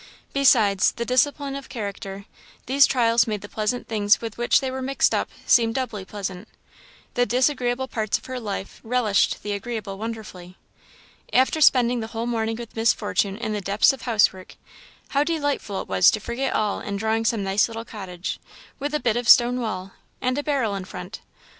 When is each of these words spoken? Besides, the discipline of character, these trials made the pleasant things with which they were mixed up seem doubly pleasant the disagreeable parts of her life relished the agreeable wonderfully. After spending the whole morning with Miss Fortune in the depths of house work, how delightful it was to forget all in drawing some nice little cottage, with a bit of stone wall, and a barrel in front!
Besides, 0.33 0.93
the 0.93 1.05
discipline 1.05 1.55
of 1.55 1.69
character, 1.69 2.25
these 2.65 2.87
trials 2.87 3.27
made 3.27 3.41
the 3.41 3.47
pleasant 3.47 3.87
things 3.87 4.19
with 4.19 4.35
which 4.35 4.59
they 4.59 4.71
were 4.71 4.81
mixed 4.81 5.13
up 5.13 5.29
seem 5.45 5.73
doubly 5.73 6.05
pleasant 6.05 6.47
the 7.13 7.27
disagreeable 7.27 7.87
parts 7.87 8.17
of 8.17 8.25
her 8.25 8.39
life 8.39 8.81
relished 8.83 9.43
the 9.43 9.51
agreeable 9.51 9.99
wonderfully. 9.99 10.57
After 11.31 11.61
spending 11.61 11.99
the 11.99 12.07
whole 12.17 12.25
morning 12.25 12.55
with 12.55 12.75
Miss 12.75 12.93
Fortune 12.93 13.37
in 13.37 13.53
the 13.53 13.61
depths 13.61 13.93
of 13.93 14.01
house 14.01 14.33
work, 14.33 14.55
how 15.09 15.23
delightful 15.23 15.79
it 15.83 15.87
was 15.87 16.09
to 16.09 16.19
forget 16.19 16.55
all 16.55 16.79
in 16.79 16.97
drawing 16.97 17.23
some 17.23 17.43
nice 17.43 17.67
little 17.67 17.85
cottage, 17.85 18.39
with 18.79 18.95
a 18.95 18.99
bit 18.99 19.17
of 19.17 19.29
stone 19.29 19.59
wall, 19.61 19.91
and 20.19 20.35
a 20.35 20.41
barrel 20.43 20.73
in 20.73 20.83
front! 20.83 21.19